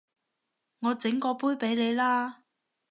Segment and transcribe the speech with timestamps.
[0.79, 2.41] 我整過杯畀你啦